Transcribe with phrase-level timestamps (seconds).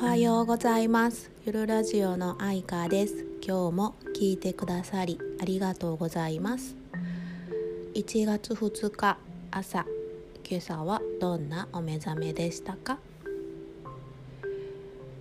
[0.00, 1.30] はようございます。
[1.44, 3.26] ゆるラジオのアイカーです。
[3.46, 6.74] 今日も聞いてくださりありがとうございます。
[7.94, 9.18] 1月2日
[9.50, 9.84] 朝。
[10.48, 12.98] 今朝はどんなお目覚めでしたか？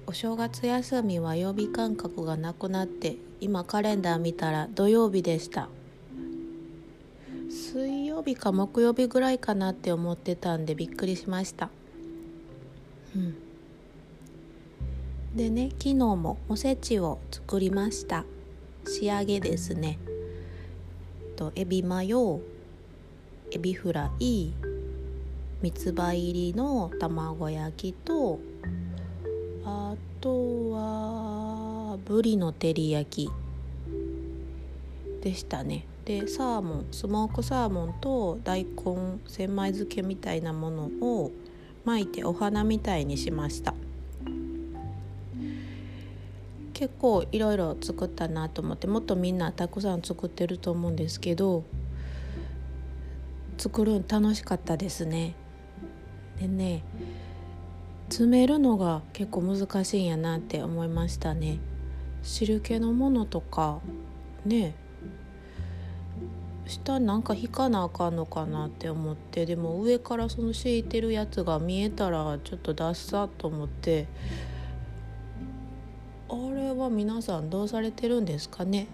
[0.08, 5.68] お正月休みは曜日感覚がなくなって今カレンダー見たら土曜日でした。
[7.50, 11.70] 水曜日か木曜日ぐらいかなって思ってたんでびっくりしました。
[13.14, 13.36] うん。
[15.36, 18.26] でね昨日もおせちを作りました。
[18.88, 20.00] 仕上げですね。
[21.36, 22.42] とエビマヨ
[23.52, 24.52] エビフライ
[25.62, 28.40] 三つ葉入りの卵焼きと
[29.64, 33.30] あとはぶりの照り焼き
[35.22, 35.86] でしたね。
[36.06, 41.32] でサーモンスモークサーモンと大根千枚漬けみたいなものを
[41.86, 43.76] 巻いてお花みたいにしました。
[46.80, 51.66] 結構いろいろ作ったなと思ってもっとみんなたくさん作ってると思うんですけど
[53.58, 55.36] 作るの楽しかったですね。
[56.40, 56.86] でね
[58.08, 61.60] 詰めるのが結構難しいんやなって思いましたね。
[62.24, 63.82] 汁気のものとか
[64.46, 64.74] ね。
[66.66, 74.08] 下なんか引かなあかんのかなって思ってでも上からその敷いてるやつが見えたらちょっとダッサと思って
[76.32, 78.88] あれは皆さんどうされてるんですかね？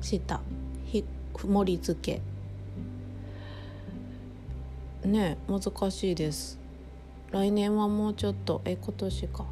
[0.00, 0.40] 下
[0.86, 1.04] ひ
[1.34, 2.00] 盛り付
[5.02, 5.08] け。
[5.08, 6.60] ね難しいです。
[7.32, 8.60] 来年はもうちょっと。
[8.64, 9.46] え今年か。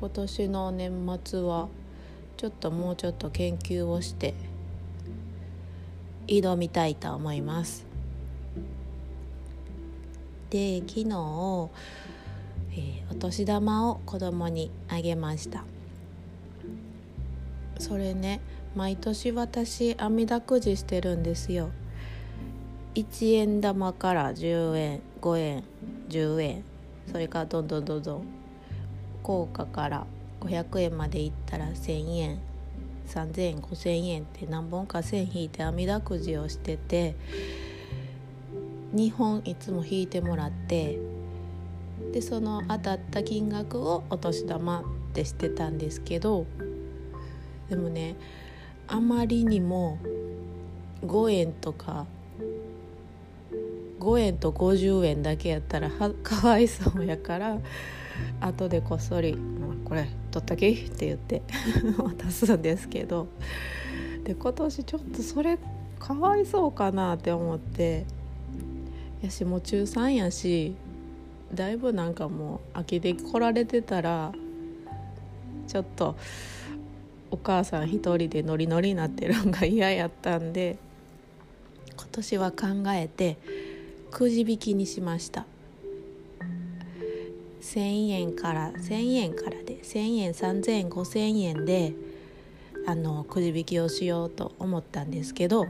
[0.00, 1.68] 今年の年末は
[2.36, 4.34] ちょっともうちょっと研究をして
[6.26, 7.86] 挑みたいと思います。
[10.50, 11.70] で昨日、
[12.72, 15.64] えー、お年玉を子供にあげました。
[17.78, 18.40] それね
[18.74, 21.70] 毎年私網だくじしてるんですよ。
[22.94, 25.64] 1円玉から10円5円
[26.08, 26.64] 10円
[27.10, 28.24] それからどんどんどんどん。
[29.24, 30.06] 効果から
[30.40, 32.38] 500円までいったら1,000円
[33.08, 37.16] 3,000円5,000円って何本か線引いて網だくじをしてて
[38.94, 40.98] 2本いつも引いてもらって
[42.12, 46.46] でその当たった金額をお年玉ってしてたんですけど
[47.68, 48.16] でもね
[48.86, 49.98] あまりにも
[51.06, 52.06] 5円とか
[54.00, 55.90] 5円と50円だけやったら
[56.22, 57.58] かわいそうやから
[58.40, 59.36] 後でこっそり
[59.84, 61.42] 「これ取ったけ?」って言って
[61.98, 63.28] 渡すんですけど
[64.24, 65.58] で今年ちょっとそれ
[65.98, 68.04] かわいそうかなって思って
[69.22, 70.74] やしもう中3やし
[71.54, 74.32] だいぶなんかもう飽きてこられてたら
[75.66, 76.16] ちょっと
[77.34, 80.78] お母さん一人でノリノリになってるのが嫌やったんで
[81.96, 83.38] 今年は考えて
[84.12, 85.44] くじ引きにしました。
[87.60, 91.94] 1,000円から1,000円からで1,000円3,000円5,000円で
[92.86, 95.66] あのくじ引きをしようと思ったんですけど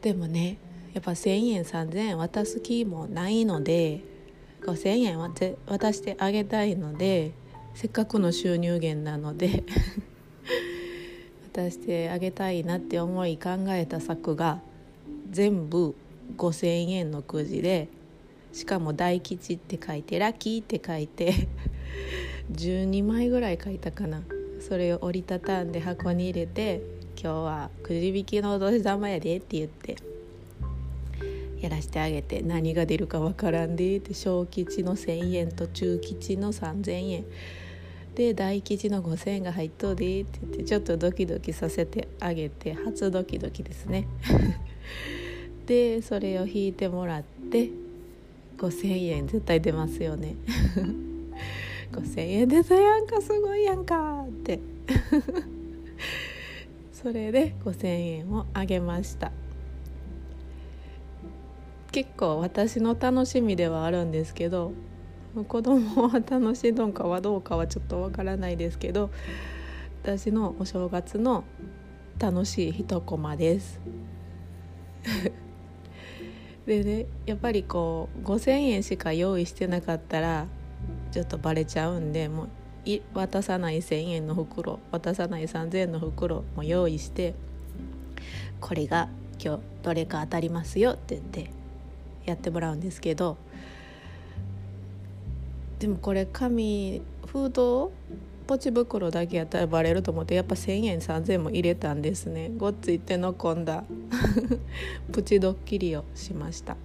[0.00, 0.56] でもね
[0.94, 4.00] やっぱ1,000円3,000円渡す気もないので
[4.62, 5.18] 5,000円
[5.66, 7.32] 渡してあげたいので
[7.74, 9.64] せっかくの収入源なので
[11.52, 14.60] 渡してあげたいなって思い考えた策が
[15.30, 15.94] 全部
[16.36, 17.88] 5,000円のくじで
[18.52, 21.48] しかも大吉って書いてラッキーって書いて
[22.52, 24.22] 12枚ぐらい書いたかな。
[24.60, 26.82] それを折りたたんで箱に入れて
[27.20, 29.96] 「今日はくじ引きのお年玉やで」って言って。
[31.62, 37.24] やらしてあげて何が出るかわからんでって小吉の1,000円と中吉の3,000円。
[38.16, 44.06] で大吉の5,000円が入っとうでって言ってちょっとドキドキさせてあげて初ドキドキですね。
[45.66, 47.70] でそれを引いてもらって
[48.58, 50.34] 5,000円絶対出ますよね。
[51.92, 54.58] 5,000円出たやんかすごいやんかって。
[56.92, 59.32] それで5,000円をあげました。
[61.92, 64.72] 結構私の楽しみではあるんですけど
[65.46, 69.10] 子供は楽しいのかはどうかはちょっとわからないですけど
[70.02, 71.44] 私のお正月の
[72.18, 73.80] 楽しい一コマです。
[76.66, 80.46] でねやっぱりこう5,000円しか用意してなかったら
[81.10, 82.48] ちょっとバレちゃうんでもう
[83.14, 87.34] 渡さない1,000円の袋渡さない3,000円の袋も用意して
[88.60, 89.08] これが
[89.42, 91.61] 今日どれか当たりますよって言って
[92.24, 93.36] やってもらうんですけど
[95.78, 97.90] でもこれ紙封筒
[98.46, 102.50] ポチ袋だけやったらバレると思ってやっぱ1,000円3,000円も入れたんですね。
[102.56, 103.84] ごっつい手の込んだ
[105.12, 106.76] プチドッキリをしました。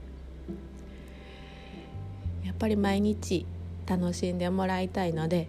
[2.46, 3.46] やっぱり毎日
[3.86, 5.48] 楽しんでもらいたいので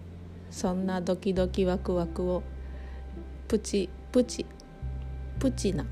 [0.51, 2.43] そんなドキドキワクワクを
[3.47, 4.45] プチプチ
[5.39, 5.87] プチな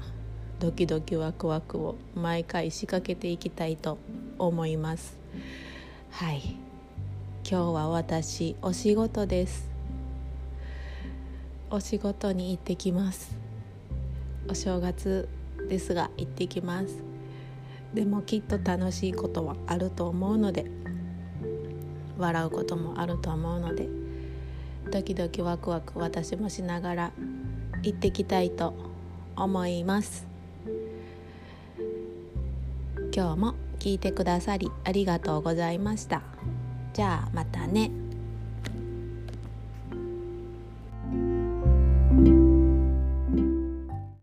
[0.59, 3.99] ドキドキワクワクを毎回仕掛けていきたいと
[4.39, 5.19] 思います。
[6.11, 6.57] はい。
[7.49, 9.69] 今日は私お仕事です。
[11.71, 13.37] お仕事に行ってきます。
[14.49, 15.29] お正月
[15.69, 17.03] ですが行ってきます。
[17.93, 20.65] でもきっと楽しいことはあると思うので
[22.17, 23.89] 笑うこともあると思うので
[24.91, 27.13] ドキドキワクワク私もしながら
[27.83, 28.75] 行ってきたいと
[29.37, 30.26] 思います。
[33.17, 36.21] 今日も聞いてくださりありがとうございました
[36.93, 38.06] じゃあまたね。